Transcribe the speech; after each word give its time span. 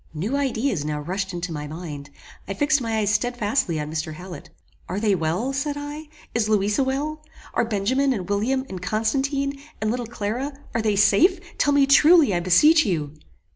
New 0.15 0.35
ideas 0.35 0.83
now 0.83 0.99
rushed 0.99 1.31
into 1.31 1.51
my 1.51 1.67
mind. 1.67 2.09
I 2.47 2.55
fixed 2.55 2.81
my 2.81 2.97
eyes 2.97 3.11
stedfastly 3.13 3.79
on 3.79 3.91
Mr. 3.91 4.15
Hallet. 4.15 4.49
"Are 4.89 4.99
they 4.99 5.13
well?" 5.13 5.53
said 5.53 5.75
I. 5.77 6.07
"Is 6.33 6.49
Louisa 6.49 6.83
well? 6.83 7.23
Are 7.53 7.63
Benjamin, 7.65 8.11
and 8.11 8.27
William, 8.27 8.65
and 8.67 8.81
Constantine, 8.81 9.61
and 9.79 9.91
Little 9.91 10.07
Clara, 10.07 10.53
are 10.73 10.81
they 10.81 10.95
safe? 10.95 11.39
Tell 11.59 11.71
me 11.71 11.85
truly, 11.85 12.33
I 12.33 12.39
beseech 12.39 12.83
you!" 12.83 13.13